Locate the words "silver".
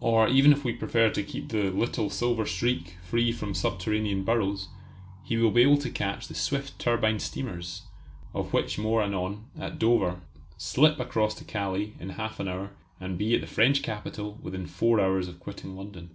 2.10-2.44